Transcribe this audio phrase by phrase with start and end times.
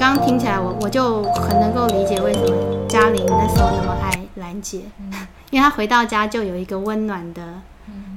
[0.00, 5.12] 刚刚听起来我，我我就很能够理解为什么嘉玲那时候那么爱兰姐，嗯、
[5.52, 7.60] 因为她回到家就有一个温暖的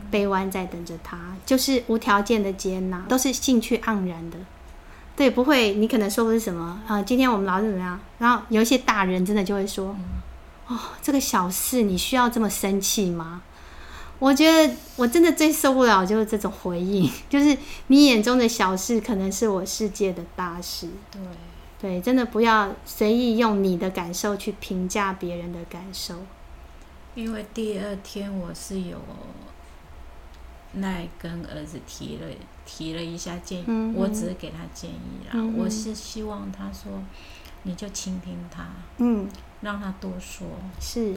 [0.10, 4.38] 臂弯在等着她，就是无条件的接纳，都是兴趣盎然的。
[5.18, 8.00] 对，不会，你可能说不是什么啊、呃，今天我们老是怎么样？
[8.18, 9.94] 然后有一些大人真的就会说，
[10.68, 13.42] 哦，这个小事你需要这么生气吗？
[14.20, 17.58] 我觉得我真的最受不了就是这种回应，就是
[17.88, 20.88] 你眼中的小事，可能是我世界的大事。
[21.12, 21.22] 对，
[21.84, 26.16] 对，真的不要随意用你的感受去评价别人的感受。
[27.14, 28.98] 因为第二天我是有
[30.76, 32.28] 来跟儿子提了。
[32.66, 35.32] 提了一下建议，嗯、我只是给他建议啦。
[35.34, 37.04] 嗯、我是希望他说，
[37.64, 38.66] 你就倾听他，
[39.00, 39.28] 嗯，
[39.60, 40.48] 让他多说，
[40.80, 41.14] 是，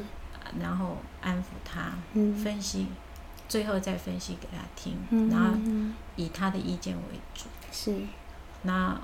[0.60, 2.88] 然后安抚他，嗯、分析，
[3.48, 5.57] 最后再分析给他听，嗯、然后
[6.16, 7.02] 以他的意见为
[7.33, 7.96] 主，是，
[8.62, 9.01] 那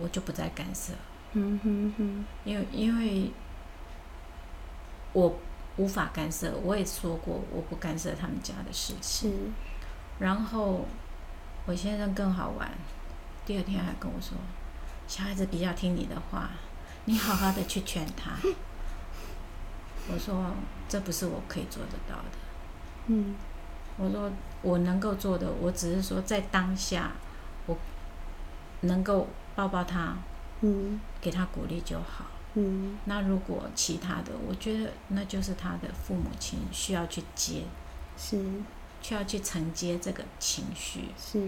[0.00, 0.92] 我就不再干涉，
[1.32, 3.30] 嗯哼哼，因为因为
[5.12, 5.36] 我
[5.76, 9.36] 无法干涉，我也说过我不干涉他们家的事情，是，
[10.18, 10.84] 然后。
[11.66, 12.70] 我先生更好玩，
[13.46, 14.36] 第二天还跟我说
[15.08, 16.50] ：“小孩子比较听你的话，
[17.06, 18.32] 你好好的去劝他。
[20.12, 20.52] ”我说
[20.86, 22.24] ：“这不是我可以做得到的。”
[23.08, 23.34] 嗯，
[23.96, 27.12] 我说我能够做的，我只是说在当下，
[27.64, 27.74] 我
[28.82, 30.16] 能够抱抱他，
[30.60, 32.26] 嗯，给他鼓励就好。
[32.54, 37.62] 嗯，那如果其他的，我觉得那就是他的父母亲需要去接。
[38.16, 38.44] 是。
[39.02, 41.10] 需要去承接这个情绪。
[41.18, 41.38] 是，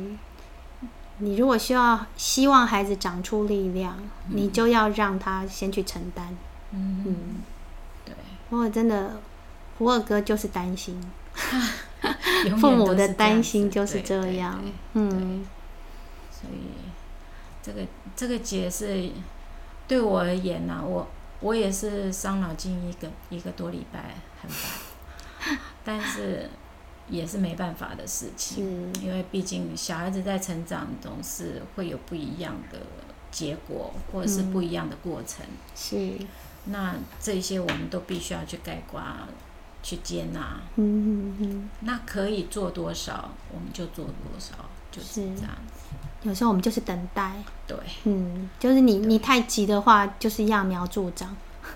[1.17, 3.97] 你如果需要希望孩子长出力量，
[4.29, 6.37] 嗯、你就要让他先去承担。
[6.73, 7.17] 嗯嗯，
[8.05, 8.15] 对。
[8.51, 9.19] 不过真的，
[9.79, 11.01] 胡二哥就是担心，
[12.61, 14.62] 父母的担心就是这样。
[14.93, 15.47] 嗯。
[16.31, 16.61] 所以，
[17.67, 17.83] 这个
[18.14, 19.11] 这个结是
[19.89, 21.09] 对我而言呢、啊，我
[21.41, 25.59] 我也是伤脑筋一个一个多礼拜，很烦。
[25.84, 26.49] 但是。
[27.09, 32.81] 也是没办法的事情，因为毕竟小孩子在成长，总是会有不一样的
[33.31, 35.47] 结果，或者是不一样的过程。
[35.47, 36.27] 嗯、是，
[36.65, 39.00] 那这些我们都必须要去概括、
[39.84, 40.60] 去接纳。
[40.75, 41.71] 嗯嗯嗯。
[41.83, 45.94] 那可以做多少，我们就做多少，就是这样子。
[46.26, 47.32] 有时候我们就是等待。
[47.66, 47.76] 对。
[48.04, 51.28] 嗯，就是你你太急的话，就是揠苗助长。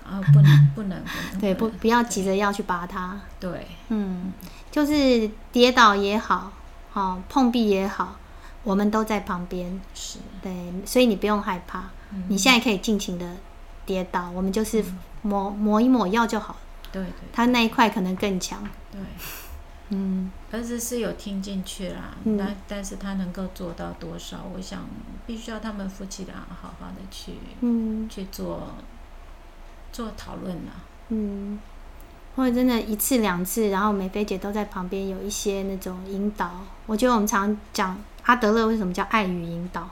[0.05, 1.39] 啊，不能不能不能。
[1.39, 3.19] 对，不不要急着要去拔它。
[3.39, 3.65] 对。
[3.89, 4.33] 嗯。
[4.69, 6.51] 就是跌倒也好，
[6.93, 8.15] 哦，碰壁也好，
[8.63, 9.81] 我们都在旁边。
[9.93, 11.89] 是，对，所以你不用害怕。
[12.13, 13.35] 嗯、你现在可以尽情的
[13.85, 14.83] 跌倒，我们就是
[15.21, 16.59] 抹抹一抹药就好了。
[16.91, 17.11] 对对。
[17.33, 18.61] 他那一块可能更强。
[18.91, 19.01] 对。
[19.91, 20.31] 嗯。
[20.51, 24.39] 儿子是有听进去啦，但、嗯、但是他能够做到多少？
[24.55, 24.85] 我想
[25.25, 28.73] 必须要他们夫妻俩好好的去，嗯，去做
[29.93, 30.73] 做讨论啦。
[31.09, 31.59] 嗯。
[32.33, 36.61] 或者真的一次两次，然后美菲姐都在旁边有一些那种引导。
[36.85, 39.89] 我觉得我们常讲阿德勒为什么叫爱与引导，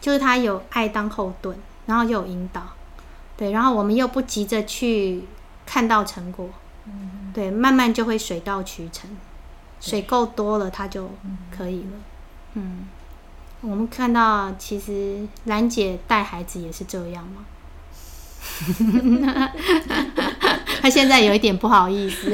[0.00, 1.56] 就是他有爱当后盾，
[1.86, 2.62] 然后又有引导，
[3.36, 5.24] 对，然后我们又不急着去
[5.66, 6.48] 看到成果，
[6.86, 9.10] 嗯，对，慢慢就会水到渠成，
[9.80, 11.10] 水够多了，它就
[11.56, 11.98] 可以了。
[12.54, 12.86] 嗯，
[13.60, 17.44] 我们看到其实兰姐带孩子也是这样嘛。
[20.80, 22.32] 他现在有一点不好意思，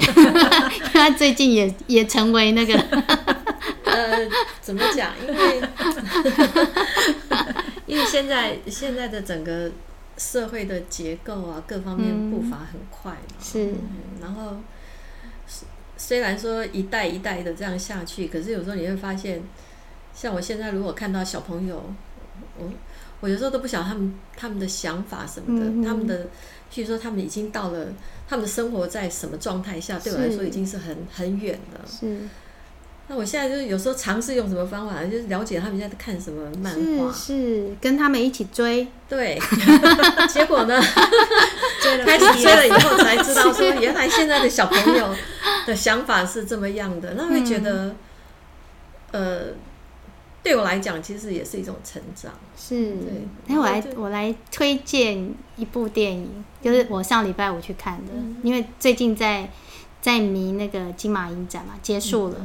[0.93, 2.75] 他最近也也成为那个
[3.85, 4.29] 呃，
[4.61, 5.11] 怎么讲？
[5.27, 5.63] 因为
[7.87, 9.71] 因为现在现在的整个
[10.31, 13.79] 社会的结构啊，各方面步伐很快嘛，嗯、是、嗯。
[14.21, 14.57] 然后
[15.97, 19.43] 虽然说一代一代的这样下去，可是有时候你会发现，
[20.15, 21.83] 像我现在如果看到小朋友，
[22.59, 22.71] 我
[23.21, 26.29] 我有时候都不晓得他们他们的想法什么的，嗯、他们的。
[26.75, 27.87] 譬如说，他们已经到了，
[28.27, 29.99] 他们的生活在什么状态下？
[29.99, 31.81] 对我来说，已经是很很远了。
[31.87, 32.21] 是。
[33.13, 37.13] 那我现在就是有时候尝试用什么方法，就是了解他们现在在看什么漫画。
[37.13, 38.89] 是是，跟他们一起追。
[39.07, 39.39] 对。
[40.33, 40.81] 结果呢？
[42.07, 45.15] 开始追了以后才知道， 说原来现在的小朋友
[45.67, 47.95] 的想法是这么样的，那会觉得，
[49.11, 49.41] 呃。
[50.45, 52.33] 对我来讲，其实也是一种成长。
[52.57, 53.29] 是，对。
[53.47, 59.49] 那我来，我来推荐一部电影，就是我上礼拜五去看的，嗯、因为最近在
[60.03, 62.37] 在迷那个金马影展嘛，结束了。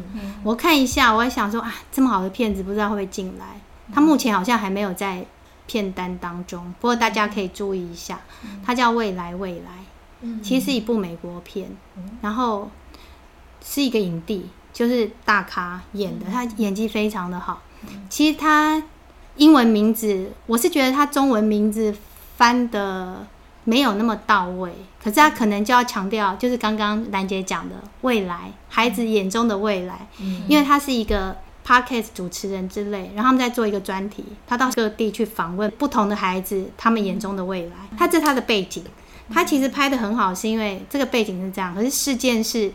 [0.44, 3.60] 我看一下，我还想说啊，这么好的片子，不知道会不会进来？
[3.92, 5.26] 他目前好像还没有在
[5.66, 8.20] 片单当中，不过大家可以注意一下。
[8.64, 11.70] 它叫《未来未来》，其实是一部美国片，
[12.22, 12.70] 然后
[13.66, 17.64] 是一个影帝，就是大咖演的，他演技非常的好。
[18.10, 18.84] 其实他
[19.38, 21.96] 英文名字，我是觉得他中文名字
[22.38, 23.26] 翻的
[23.64, 24.74] 没有那么到位，
[25.08, 31.34] 可是他可能就要强调，就是刚刚兰姐讲的未来，孩子眼中的未来，嗯、因为他是一个
[31.66, 38.84] podcast 主持人之类，然后他们在做一个专题，他到各地去访问不同的孩子，他们眼中的未来，他这是他的背景，
[39.32, 42.70] 他其实拍的很好，是因为这个背景是这样，可是事件是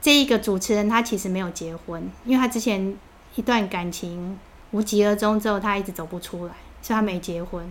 [0.00, 2.96] 这一个主持人他其实没有结婚，因为他之前
[3.34, 4.38] 一段感情
[4.70, 7.70] 无疾而终之后，他一直走不出来，所以他没结婚。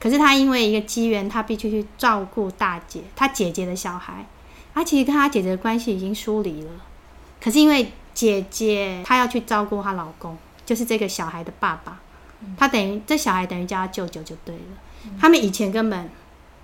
[0.00, 4.26] 可是他因为一个机缘，他必须去照顾大姐，他姐姐的小孩。
[4.74, 6.70] 他其实跟他姐姐的关系已经疏离了。
[7.40, 12.00] 可是因为姐姐她要去照顾她老公，就是这个小孩的爸爸，
[12.56, 14.62] 他等于这小孩等于叫他舅舅就对了。
[15.20, 16.08] 他们以前根本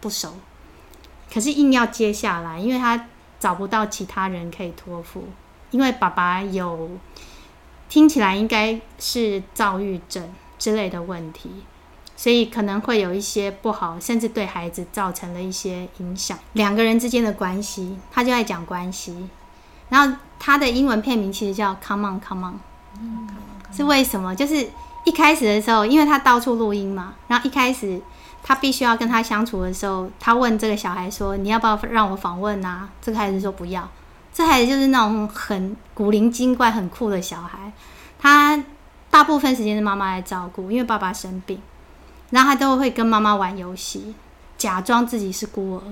[0.00, 0.32] 不熟，
[1.32, 3.08] 可是硬要接下来，因为他
[3.40, 5.24] 找不到其他人可以托付，
[5.72, 6.90] 因为爸爸有
[7.88, 11.50] 听起来应该是躁郁症之类的问题。
[12.16, 16.38] 所以可能会有一些不好，甚至对孩子造成了一些影响。
[16.52, 19.28] 两个人之间的关系，他就在讲关系。
[19.88, 22.54] 然后他的英文片名其实叫 Come On Come On，
[23.00, 23.28] 嗯，
[23.72, 24.34] 是为什么？
[24.34, 24.68] 就是
[25.04, 28.00] 一开始的时候，因为他到处录音嘛，然后一开始
[28.42, 33.88] 他必须要跟他相处的时候，他问这个小孩说：“你要不要让我访问啊？”这个孩子说：“不要。”
[34.32, 37.72] 这孩子就是那种很古灵精怪、很酷的小孩。
[38.18, 38.60] 他
[39.10, 41.60] 大部分时间是妈妈来照顾，因为爸爸生病。
[42.34, 44.12] 然后他都会跟妈妈玩游戏，
[44.58, 45.82] 假装自己是孤儿，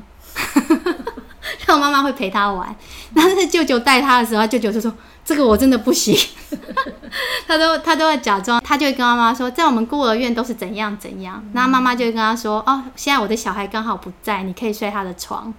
[1.67, 2.75] 然后妈妈会陪他玩。
[3.15, 4.93] 然后是舅舅带他的时候，舅舅就说
[5.25, 6.19] ：“这个我真的不行。
[7.47, 15.55] ”他都他都会假装，他就会跟妈妈说：“在我们孤儿院都是怎样怎样。”然后妈妈就会跟他说：“哦，现在我的小孩刚好不在，你可以睡他的床。”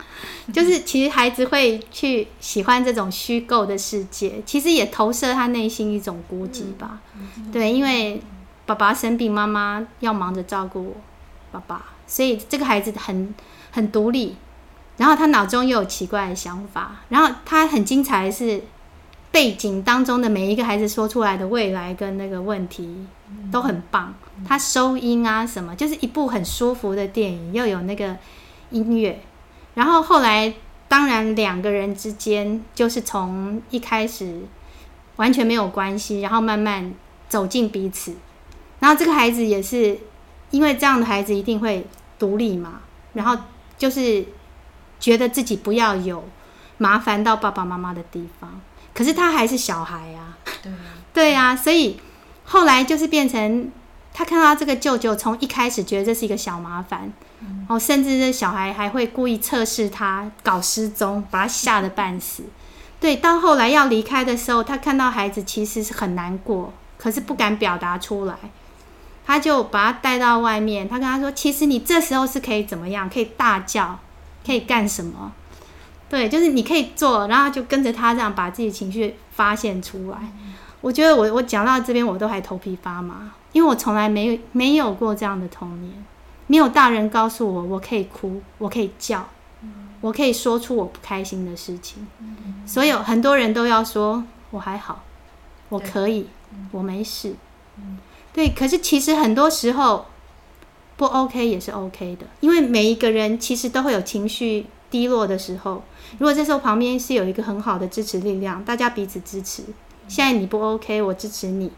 [0.51, 6.99] 就是其实孩子会去喜欢这种虚构的世界，其实也投射他内心一种孤寂吧。
[7.53, 8.21] 对，因为。
[8.65, 10.95] 爸爸生病，妈妈要忙着照顾
[11.51, 13.33] 爸爸，所以这个孩子很
[13.71, 14.35] 很独立。
[14.95, 16.97] 然后他脑中又有奇怪的想法。
[17.09, 18.61] 然后他很精彩的是，
[19.31, 23.05] 背景当中的每一个孩子说出来的未来跟那个问题
[23.51, 24.13] 都很棒。
[24.47, 28.15] 他收音啊什么，就是一部很舒服的电影，又有那个
[28.69, 29.19] 音乐。
[29.73, 30.53] 然后后来，
[30.87, 34.43] 当然两个人之间就是从一开始
[35.15, 36.93] 完全没有关系，然后慢慢
[37.27, 38.13] 走进彼此。
[38.83, 39.97] 然后这个孩子也是，
[40.51, 41.87] 因为这样的孩子一定会
[42.19, 42.81] 独立嘛，
[43.13, 43.37] 然后
[43.77, 44.25] 就是
[44.99, 46.21] 觉得自己不要有
[46.79, 48.59] 麻烦到爸爸妈妈的地方，
[48.93, 50.77] 可是他还是小孩啊，对啊，
[51.13, 51.97] 对啊，所以
[52.43, 53.71] 后来就是变成
[54.13, 57.13] 他看到这个舅舅，从一开始觉得这是一个小麻烦，
[57.69, 62.43] 哦，甚至这小孩还会故意测试他，搞失踪，把他吓得半死。
[62.99, 68.35] 对，到后来要离开的时候，他看到孩子其实是很难过，可是不敢表达出来。
[69.25, 73.09] 他就把他带到外面，他跟他说：“其实你这时候是可以怎么样？
[73.09, 73.99] 可以大叫，
[74.45, 75.31] 可以干什么？
[76.09, 80.17] 对，就是你可以做。”然后就跟着他这样把自己情绪发泄出来。
[80.81, 86.05] 我觉得我我讲到这边我都还头皮发麻，因为我从来没有没有过这样的童年，
[86.47, 89.25] 没有大人告诉我我可以哭，我可以叫，
[90.01, 92.05] 我可以说出我不开心的事情。
[92.65, 94.21] 所有很多人都要说
[94.51, 95.01] 我还好，
[95.69, 96.27] 我可以，
[96.71, 97.33] 我没事。
[98.33, 100.07] 对，可是其实很多时候
[100.97, 105.83] 不 OK 也是 OK 的，因为每一个人其实都会有情绪低落的时候。
[106.17, 109.63] 如果这时候旁边是有一个很好的支持力量，大家彼此支持。
[110.07, 111.71] 现在你不 OK，我支持你。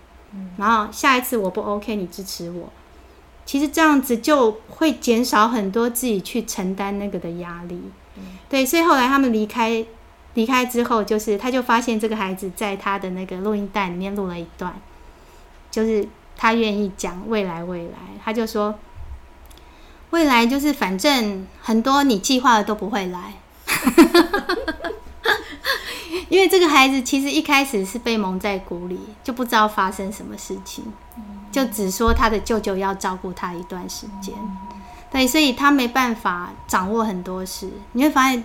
[0.58, 2.70] 然后下一次我不 OK，你支持我。
[3.46, 7.82] 其实这样子就会减少很多自己去承担那个的压力。
[8.50, 9.86] 对，所以后来他们离开
[10.36, 14.74] 离开之后，就是他就发现这个孩子在他的那个录音带里面录了一段，
[15.70, 16.08] 就是。
[16.38, 18.75] 他愿意讲未来，未来，他就说，
[20.10, 23.34] 未来就是反正很多你计划的都不会来，
[26.30, 30.84] 因为这个孩子其实一开始是被蒙在鼓里，就不知道发生什么事情，
[31.51, 34.34] 就只说他的舅舅要照顾他一段时间，
[35.12, 38.44] 对，所以他没办法掌握很多事，你会发现。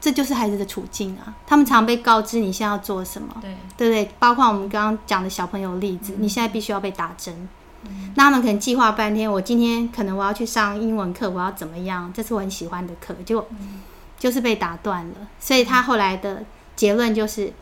[0.00, 1.34] 这就是孩子的处境啊！
[1.46, 4.10] 他们常被告知你现在要做什么，对，对不对？
[4.18, 7.46] 包括我们刚刚讲的小朋友例子，嗯、你现在必须要被打针，
[7.84, 12.10] 嗯、那他们可能计划半天，我今天可能我要去上英文课，我要怎么样？
[12.14, 13.82] 这是我很喜欢的课，就、嗯、
[14.18, 15.16] 就是被打断了。
[15.38, 17.52] 所以他后来的结论就是，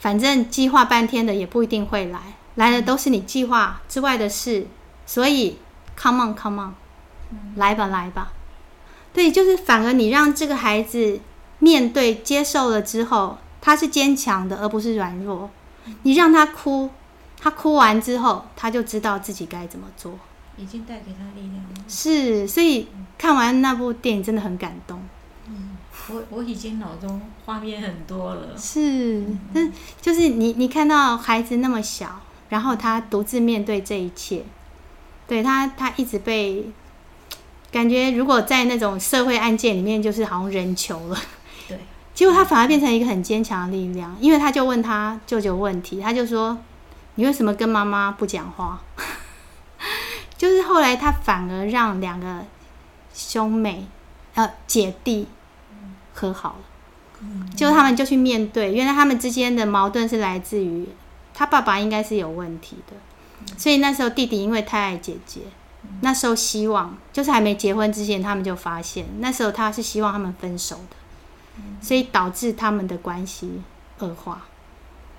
[0.00, 2.18] 反正计划半天的也不一定会来，
[2.56, 4.66] 来的都是你计划之外的事。
[5.06, 5.58] 所以
[5.96, 6.74] ，come on，come on，
[7.30, 8.32] 嗯、来吧，来吧。
[9.12, 11.20] 对，就是反而你让这个孩子。
[11.62, 15.48] 面对接受了之后，他是坚强的，而不是软弱。
[16.02, 16.90] 你让他哭，
[17.40, 20.18] 他哭完之后，他就知道自己该怎么做。
[20.56, 21.84] 已经带给他力量了。
[21.86, 25.00] 是，所以看完那部电影真的很感动。
[25.46, 25.76] 嗯，
[26.08, 28.58] 我我已经脑中画面很多了。
[28.58, 29.22] 是，
[29.54, 34.42] 但就是你你看到孩子那么小，然后他独自面对这一切，
[35.28, 36.68] 对他他一直被
[37.70, 41.16] 感觉，如果在那种社会案件里面，就是好像人球了。
[42.14, 46.58] 对，结果他反而变成一个很坚强的力量，因为他就问他舅舅问题，他就说
[47.16, 48.80] ：“你为什么跟妈妈不讲话？”
[50.36, 52.44] 就是后来他反而让两个
[53.14, 53.86] 兄妹。
[54.34, 55.28] 呃，姐弟
[56.14, 60.88] 和好了，就他们就去面对，原来他们之间的矛盾是来自于
[61.34, 62.94] 他爸爸应该是有问题的，
[63.58, 65.42] 所以那时候弟弟因为太爱姐姐，
[66.00, 70.96] 那时候希望就是还没结婚之前，他们就发现那时候他是希望他们分手的，
[71.80, 73.62] 所以导致他们的关系
[73.98, 74.42] 恶化，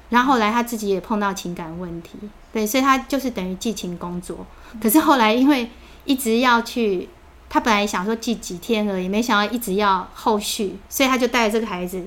[0.09, 2.17] 然后后来他自己也碰到情感问题，
[2.51, 4.45] 对，所以他就是等于寄情工作，
[4.81, 5.69] 可是后来因为
[6.05, 7.09] 一直要去。
[7.49, 12.03] 他本来想说寄几天而已，没想到一直要后续，所以他就带着这个孩子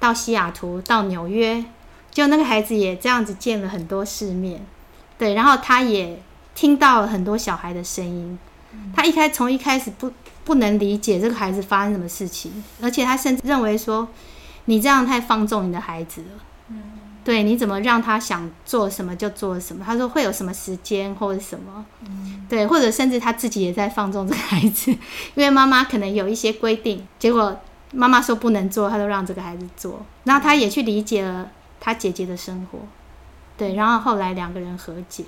[0.00, 1.62] 到西雅图、到纽约，
[2.10, 4.64] 就那个孩子也这样子见了很多世面，
[5.18, 6.22] 对，然后他也
[6.54, 8.38] 听到了很多小孩的声音。
[8.94, 10.10] 他一开从一开始不
[10.46, 14.08] 不能理解这个孩子发生什么事情，而且他甚至认为说
[14.64, 16.28] 你这样太放纵你的孩子了。
[17.24, 19.84] 对，你怎么让他想做什么就做什么？
[19.84, 21.84] 他说会有什么时间或者什么？
[22.08, 24.92] 嗯、对，或者甚至他自己也在放纵这个孩子，
[25.34, 27.60] 因为妈妈可能有一些规定，结果
[27.90, 30.06] 妈妈说不能做，他都让这个孩子做。
[30.22, 31.50] 然后他也去理解了
[31.80, 32.78] 他姐姐的生活，
[33.58, 35.24] 对，然后后来两个人和解。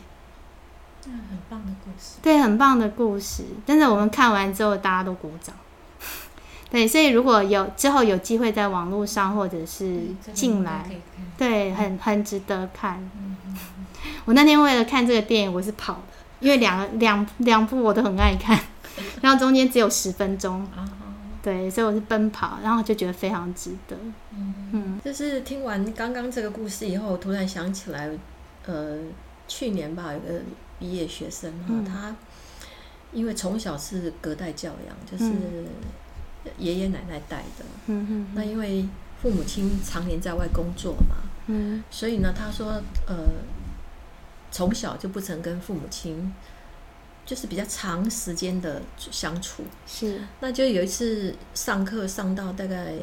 [1.06, 2.18] 嗯，很棒的故事。
[2.22, 3.44] 对，很棒的故事。
[3.64, 5.54] 但是我们看完之后，大家都鼓掌。
[6.70, 10.00] 对，所以如果有之后有机会在网络上或者是
[10.34, 10.90] 进来，
[11.38, 13.10] 对，很很值得看。
[14.26, 16.00] 我那天为了看这个电影，我是跑的，
[16.40, 18.58] 因为两个 两两部我都很爱看，
[19.22, 20.66] 然后中间只有十分钟，
[21.42, 23.96] 对，所以我是奔跑，然后就觉得非常值得。
[24.72, 28.10] 嗯，就是听完刚刚这个故事以后，我突然想起来，
[28.66, 28.98] 呃，
[29.46, 30.40] 去年吧，有个
[30.78, 32.16] 毕业学生哈，他
[33.12, 35.32] 因为从小是隔代教养，就是。
[36.56, 38.88] 爷爷奶奶带的，嗯哼，那因为
[39.20, 41.16] 父母亲常年在外工作嘛，
[41.46, 43.16] 嗯，所以呢，他说，呃，
[44.50, 46.32] 从小就不曾跟父母亲，
[47.26, 52.94] 就是比较长时间的相处，是，那就有一次上课上到大概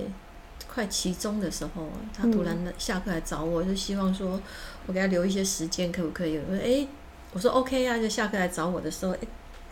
[0.67, 4.41] 快期中的时候，他突然下课来找我，就希望说
[4.87, 6.39] 我给他留一些时间，可不可以？
[6.39, 6.87] 我说，哎，
[7.35, 9.19] 我说 OK 啊，就下课来找我的时候，哎，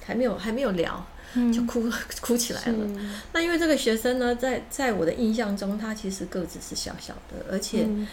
[0.05, 1.03] 还没有还没有聊。
[1.51, 1.89] 就哭
[2.21, 2.87] 哭起来了。
[3.31, 8.07] 那因为这个学生呢，在在我的印象中，他其实个子是小小的，而且嗯，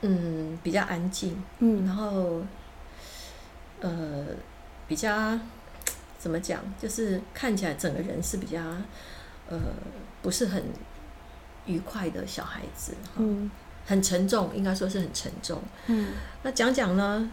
[0.00, 2.40] 嗯比较安静，嗯，然后
[3.80, 4.24] 呃
[4.88, 5.38] 比较
[6.18, 8.58] 怎么讲，就是看起来整个人是比较
[9.50, 9.60] 呃
[10.22, 10.62] 不是很
[11.66, 13.50] 愉快的小孩子，嗯，
[13.84, 17.28] 很沉重，应该说是很沉重，嗯，那讲讲呢。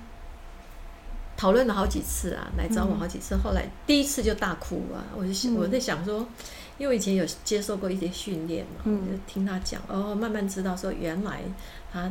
[1.36, 3.36] 讨论了好几次啊，来找我好几次。
[3.38, 6.26] 后来第一次就大哭啊，我就想我在想说，
[6.78, 11.42] 因为以前有接受过一些训练嘛，我就听他讲，哦，慢慢知道说原来
[11.92, 12.10] 他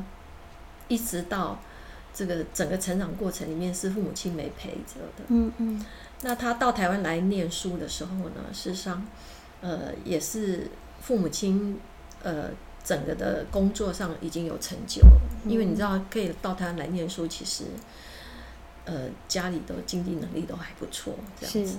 [0.89, 1.59] 一直到
[2.13, 5.25] 这个整个成长过程里面是父母亲没陪着的。
[5.29, 5.85] 嗯嗯。
[6.23, 9.07] 那他到台湾来念书的时候呢，事实上，
[9.61, 10.69] 呃，也是
[11.01, 11.81] 父母亲
[12.23, 12.51] 呃
[12.85, 17.65] 整个的工作上已经有成就了，因为你知道可以到台湾来念书，其实。
[18.85, 21.79] 呃，家里的经济能力都还不错，这样子。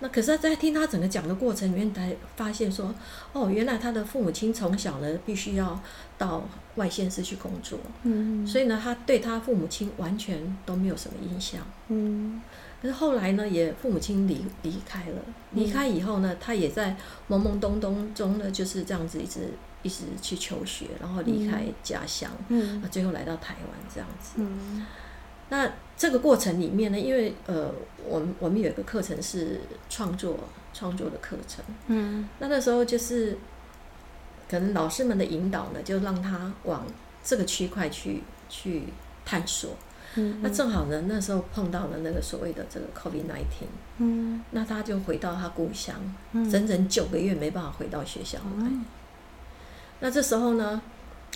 [0.00, 2.94] 那可是，在听他整个讲的过程里面，才发现说，
[3.32, 5.80] 哦，原来他的父母亲从小呢，必须要
[6.16, 12.40] 到外县市去工作，嗯，所以呢，他对他父母亲完全都没有什么印象，嗯。
[12.80, 15.20] 可是后来呢，也父母亲离离开了，
[15.50, 16.96] 离开以后呢，他也在
[17.28, 24.86] 懵懵懂懂中呢，就是这样子一直一直去求学，然后离开家乡，嗯，最后来到台湾这样子，嗯。
[25.50, 27.72] 那这个过程里面呢，因为呃，
[28.06, 30.38] 我们我们有一个课程是创作
[30.72, 33.36] 创作的课程，嗯，那那时候就是
[34.48, 36.86] 可能老师们的引导呢，就让他往
[37.24, 38.84] 这个区块去去
[39.24, 39.76] 探索，
[40.14, 45.96] 嗯，那正好呢，那时候碰到了那个所谓的这个 COVID nineteen，嗯，那他就回到他故乡，
[46.32, 48.84] 嗯，整整九个月没办法回到学校来，嗯，
[50.00, 50.80] 那这时候呢，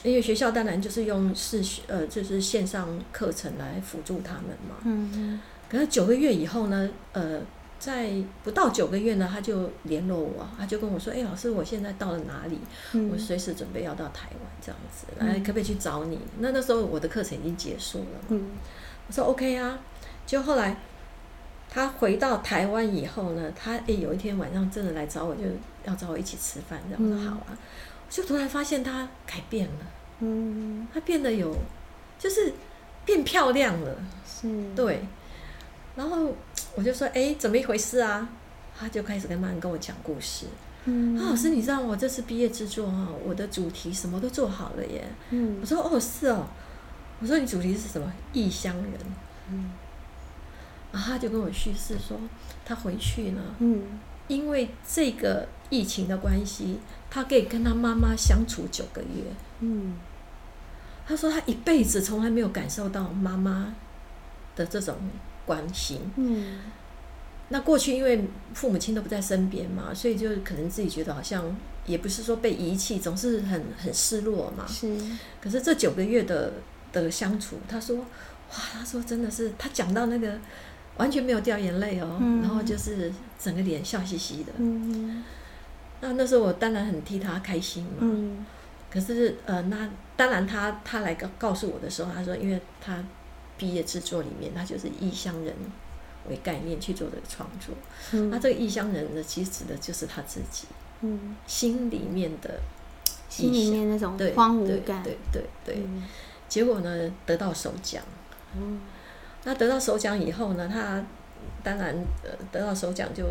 [0.03, 4.77] 因为学校当然就是用视呃，就是线上课程来辅助他们嘛。
[4.85, 5.41] 嗯嗯。
[5.71, 7.41] 可是九个月以后呢，呃，
[7.79, 8.13] 在
[8.45, 12.59] 不到九个月呢，他就联络我，他就跟我说：“哎，老师，我现在到了哪里？
[12.93, 18.21] 嗯、我随时准备要到台湾这样子，来可不可以去找你？”那那时候我的课程已经结束了。
[18.29, 18.51] 嗯。
[19.09, 19.79] 我说：“OK 啊。”
[20.27, 20.77] 就后来
[21.69, 25.43] 他回到台湾以后呢，他诶有一天晚上真的来找我，就
[25.85, 27.59] 要找我一起吃饭，这样我说好啊，
[28.13, 29.87] 就突然发现他改变了，
[30.21, 31.57] 嗯，他变得有，
[32.19, 32.53] 就是
[33.07, 35.01] 变漂亮了，是，对，
[35.97, 36.37] 然后
[36.75, 38.29] 我就说哎，怎么一回事啊？
[38.79, 40.45] 他就开始跟慢慢跟我讲故事。
[40.85, 45.05] 嗯，啊，老师，你知道我这次毕业制作哈，我的主题什么都做好了耶。
[45.31, 46.47] 嗯，我说哦，是哦。
[47.19, 48.13] 我说你主题是什么？
[48.35, 48.93] 异乡人。
[49.51, 49.71] 嗯，
[50.93, 52.19] 然后他就跟我叙事说，
[52.65, 56.79] 他回去呢，嗯，因为这个疫情的关系，
[57.13, 59.23] 他可以跟他妈妈相处九个月。
[59.61, 59.99] 嗯，
[61.07, 63.75] 他说他一辈子从来没有感受到妈妈
[64.57, 64.97] 的这种
[65.45, 66.01] 关心。
[66.17, 66.61] 嗯。
[67.51, 71.55] 那过去因为父母亲都不在身边嘛，所以就可能自己觉得好像
[71.85, 74.65] 也不是说被遗弃，总是很很失落嘛。
[74.67, 74.97] 是。
[75.39, 76.55] 可是这九个月的
[76.93, 78.07] 的相处，他说，哇，
[78.73, 80.39] 他说真的是，他讲到那个
[80.97, 84.53] 完全没有掉眼泪哦，嗯、然后就是整个脸笑嘻嘻的。
[84.57, 85.23] 嗯。
[86.03, 87.97] 那那时候我当然很替他开心嘛。
[88.01, 88.45] 嗯。
[88.91, 93.03] 可是呃，那当然他他来告告诉我的时候，他说，因为他
[93.57, 95.55] 毕业制作里面，他就是异乡人。
[96.31, 97.75] 为概念去做这个创作，
[98.13, 100.69] 嗯、那这个异乡人呢，其实指的就是他自己，
[101.01, 102.61] 嗯，心里面的，
[103.29, 105.83] 心里面那种荒芜感，对对对，
[106.49, 108.01] 结果呢，得到首奖，
[108.57, 108.81] 嗯，
[109.43, 111.05] 那得到首奖以后呢，他
[111.65, 111.93] 当然
[112.23, 113.25] 呃得到首奖就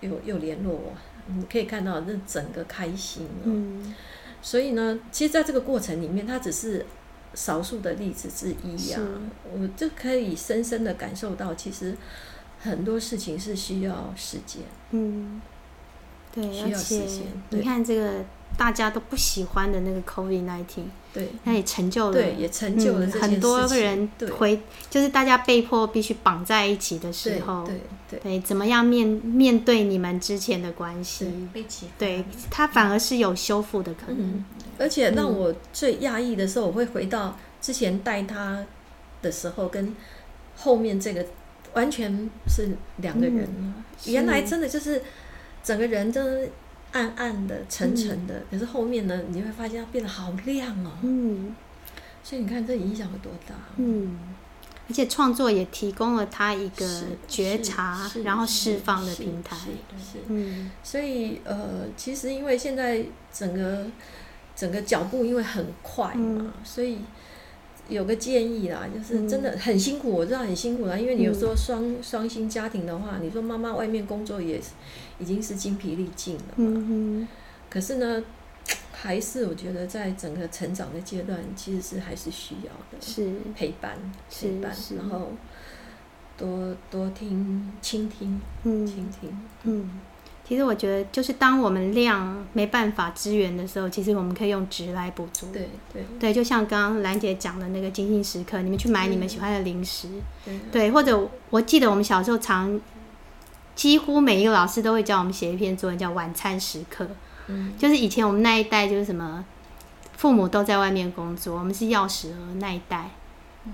[0.00, 0.94] 又又联络我，
[1.36, 3.94] 你可以看到那整个开心，嗯，
[4.42, 6.84] 所以呢，其实在这个过程里面，它只是
[7.34, 9.06] 少数的例子之一呀、啊，
[9.52, 11.96] 我就可以深深的感受到，其实。
[12.60, 15.40] 很多事情是需要时间，嗯，
[16.34, 17.22] 对，需要时间。
[17.50, 18.24] 你看这个
[18.56, 27.74] 大家都不喜欢的那个 COVID nineteen，对，那也成就了，对，也成就了、嗯、很多人回，就是大家被迫必须绑在一起的时候，对
[28.10, 31.48] 对，对，对，怎么样面面对你们之前的关系？
[31.98, 34.44] 对，他反而是有修复的可能、嗯。
[34.78, 38.64] 而且让我最讶异的时候，我会回到之前带他
[39.22, 39.94] 的时候，跟
[40.56, 41.24] 后面这个。
[41.74, 43.46] 完全是两个人
[44.06, 45.00] 原来真的就是
[45.62, 46.20] 整个人都
[46.92, 50.92] 暗暗的、沉沉的，嗯、可是后面呢，你会发现它变得好亮哦。
[51.02, 51.54] 嗯，
[52.22, 53.54] 所以你看这影响有多大？
[53.76, 54.18] 嗯，
[54.88, 59.56] 而且创作也提供了他一个觉察，然后释放的平台。
[59.56, 63.86] 是，嗯，所以呃，其实因为现在整个
[64.56, 66.98] 整个脚步因为很快嘛，嗯、所以。
[67.88, 74.60] 有个建议啦，就是真的很辛苦，我知道很辛苦啦，因为你有时候双双薪家庭的话，你说妈妈外面工作也
[75.18, 76.54] 已经是精疲力尽了嘛。
[76.56, 77.26] 嗯，
[77.70, 78.22] 可是呢，
[78.92, 83.32] 还是我觉得在整个成长的阶段，其实是还是需要的，是。
[83.56, 83.96] 陪伴，
[84.30, 85.32] 陪伴，然后
[86.36, 89.90] 多多听，倾听，倾听，嗯。
[90.48, 95.46] 其实我觉得，就是当我们量没办法支援的时候，其实我们可以用值来补足。
[95.52, 100.08] 对对对，就像刚刚兰姐讲的那个精心时刻，你们去买你们喜欢的零食，
[100.46, 102.80] 对，对，或者我记得我们小时候常，
[103.74, 107.06] 几乎每一个老师都会教我们写一篇作文，叫晚餐时刻。
[107.48, 109.44] 嗯，就是以前我们那一代就是什么，
[110.16, 113.10] 父母都在外面工作，我们是钥匙儿那一代。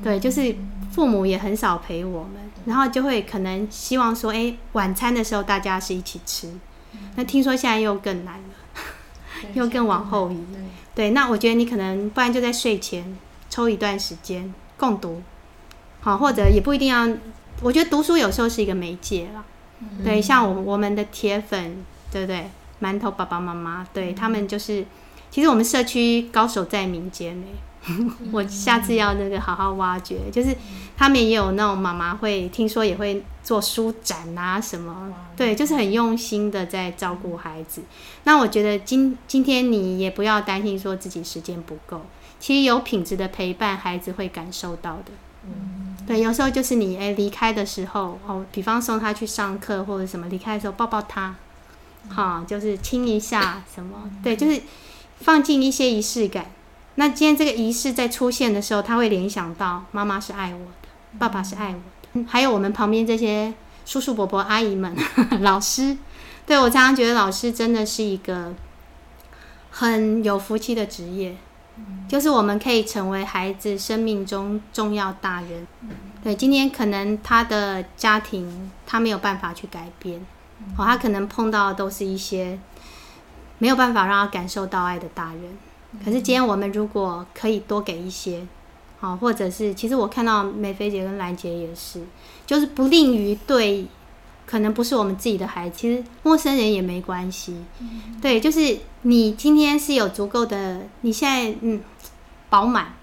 [0.03, 0.55] 对，就是
[0.93, 2.33] 父母也很少陪我们，
[2.67, 6.53] 然后就会可能希望说，哎，晚餐的时候大家是一起吃。
[7.17, 8.81] 那听说现在又更难了，
[9.55, 10.39] 又更往后移。
[10.95, 13.17] 对，那我觉得你可能不然就在睡前
[13.51, 15.23] 抽一段时间共读，
[16.01, 17.09] 好，或者也不一定要。
[17.63, 19.45] 我觉得读书有时候是一个媒介了。
[20.05, 22.51] 对，像我我们的铁粉，对不对？
[22.81, 24.85] 馒头爸爸妈妈，对他们就是，
[25.31, 27.47] 其实我们社区高手在民间呢。
[28.33, 30.57] 我下次要那个好好挖掘，就是
[30.97, 37.83] 他们也有那种妈妈会听说也会做书展啊什么，对，就是很用心的在照顾孩子。
[38.25, 42.01] 那我觉得今今天你也不要担心说自己时间不够，
[42.41, 45.13] 其实有品质的陪伴，孩子会感受到的。
[46.07, 51.35] 对，有时候就是你诶离开的时候哦，比方送他去上课或者什么，离开的时候抱抱他，
[52.09, 54.63] 好，就是亲一下什么，对，就是
[55.21, 56.47] 放进一些仪式感。
[56.97, 61.81] 那今天这个仪式在出现的时候，他会联想到妈妈是爱我的，爸爸是爱我
[62.21, 63.53] 的，还有我们旁边这些
[63.85, 64.97] 叔叔伯伯、阿姨们、
[65.43, 65.97] 老师。
[66.47, 68.55] 对，我常常觉得老师真的是一个
[69.71, 71.35] 很有福气的职业，
[72.07, 75.67] 就是我们可以成为孩子生命中重要大人。
[76.23, 80.21] 对，今天可能他的家庭他没有办法去改变，
[80.77, 82.59] 哦，他可能碰到的都是一些
[83.59, 85.59] 没有办法让他感受到爱的大人。
[86.03, 88.47] 可是今天我们如果可以多给一些，
[88.99, 92.03] 好，或者是其实我看到梅菲姐跟兰姐也是，
[92.47, 93.87] 就是不吝于对
[94.47, 97.57] 可能不是我们自己的孩子，其实陌生人也没关系。
[98.21, 101.81] 对，就是你今天是有足够的，你现在嗯
[102.49, 102.95] 饱满，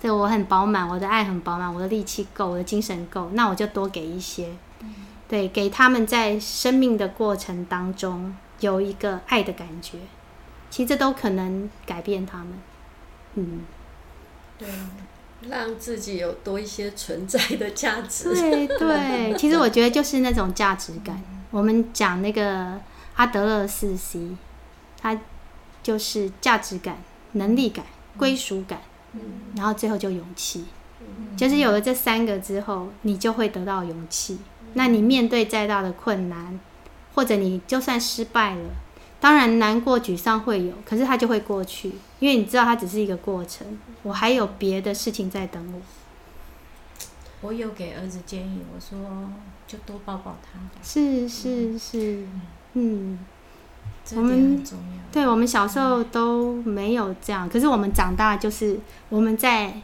[0.00, 4.48] 对，我很饱满，我的爱很饱满，我的力气够，我的精神够，那我就多给一些。
[5.28, 9.98] 对，给他们在生命的过程当中有一个爱的感觉，
[10.70, 12.48] 其实这都可能改变他们。
[13.34, 13.60] 嗯，
[14.58, 14.68] 对，
[15.48, 18.32] 让自己有多一些存在的价值。
[18.32, 21.22] 对对， 其实我觉得就是那种价值感。
[21.50, 22.80] 我们讲那个
[23.16, 24.36] 阿德勒四 C，
[25.00, 25.20] 它
[25.82, 27.02] 就是价值感、
[27.32, 27.84] 能力感、
[28.16, 28.80] 归属感，
[29.12, 29.20] 嗯
[29.56, 30.64] 然后最后就勇气。
[31.36, 34.38] 就是有了这三个之后，你就会得到勇气。
[34.74, 36.60] 那你面对再大的困难，
[37.14, 38.70] 或者你就算失败了，
[39.20, 45.80] 当然难过、沮丧会有，可是它就会过去，因为你知道它只是一个过程，我还有别的事情在等我。
[47.42, 48.98] 我有给儿子建议，我说
[49.66, 50.58] 就多抱抱他。
[50.82, 52.26] 是是是，
[52.72, 53.18] 嗯，
[54.16, 54.64] 我们
[55.12, 58.80] 对我们小时候都没有这样，可是我们长大就是
[59.10, 59.82] 我们在。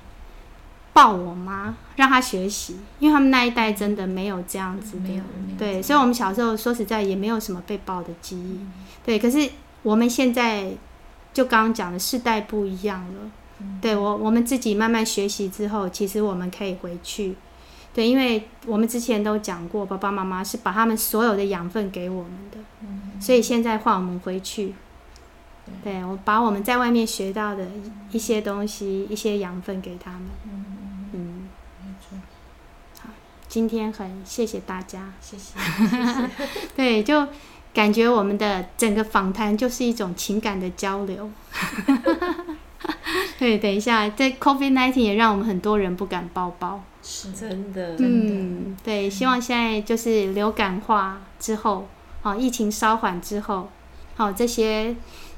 [0.97, 5.23] 抱我妈，让她学习，因为他们那一代真的没有这样子的，没有，
[5.59, 8.61] 对，所以，我们小时候说实在也没有什么被抱的记忆，
[9.05, 9.19] 对。
[9.19, 9.51] 可是
[9.83, 10.71] 我们现在
[11.35, 13.31] 就刚刚讲的世代不一样了，
[13.83, 17.35] 对我，我们自己慢慢学习之后，其实我们可以回去，
[17.93, 22.57] 对，因为我们之前都讲过，爸爸妈妈是把他们所有的养分给我们的，
[23.21, 24.73] 所以现在换我们回去，
[25.85, 27.67] 对，我把我们在外面学到的
[28.13, 30.23] 一些东西、一些养分给他们。
[33.57, 35.59] 今天很谢谢大家，谢谢。
[35.59, 36.31] 谢 谢
[36.77, 37.27] 对，就
[37.73, 41.31] 感觉我们的整个访谈就是一种情感的交流。
[43.39, 47.97] 对，等一下，在 COVID-19 也让我们很多人不敢抱抱，是真的。
[47.99, 51.89] 嗯，对，希望现在就是流感化之后，
[52.25, 53.71] 哦，疫情稍缓之后，
[54.17, 54.95] 好，这些。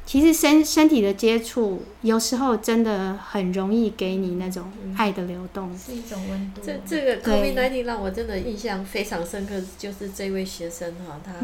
[0.08, 4.64] 其实身身体的接触，有时候真的很容易给你那种
[4.96, 6.62] 爱的流动，是一种温度。
[6.64, 11.34] 这这个 COVID-19 让我真的印象非常深刻，就是这位学生哈，他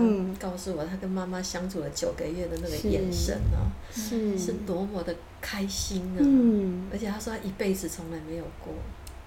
[0.40, 4.38] 告诉我他跟妈妈相处了九个月的那个眼神啊，是。
[4.38, 6.20] 是多么的开心啊！
[6.20, 8.72] 嗯，而且他说他一辈子从来没有过，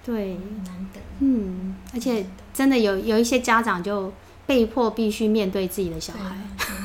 [0.04, 4.12] 对，难得，嗯，而且真的有有一些家长就
[4.48, 6.36] 被迫必须面对自己的小孩，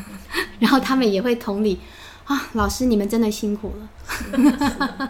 [0.60, 1.80] 然后他们也会同理。
[2.26, 3.90] 啊，老师，你们真的辛苦了。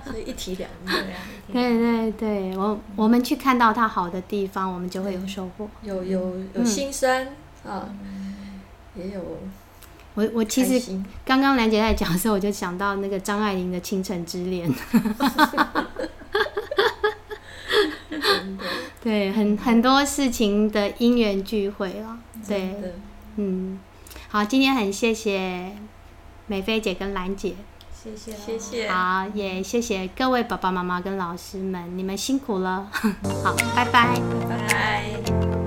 [0.05, 1.15] 所以一体两面。
[1.51, 5.69] 对对对，我我们去看到他好的地方，我们就会有收获。
[5.83, 7.27] 有有有心酸
[7.67, 7.87] 啊，
[8.95, 9.21] 也有。
[10.15, 14.71] 我我其实刚刚兰姐在讲的时候，我就想到那个张爱玲的《倾城之恋》。
[19.03, 22.17] 对，很很多事情的因缘聚会了。
[22.47, 22.75] 对，
[23.35, 23.79] 嗯，
[24.29, 25.75] 好，今天很谢谢。
[26.47, 27.55] 美菲姐跟兰姐，
[27.93, 28.33] 谢谢。
[28.33, 32.87] 谢谢，好，也谢谢各位爸爸妈妈跟老师们，你们辛苦了，
[33.43, 35.62] 好，拜拜，拜拜。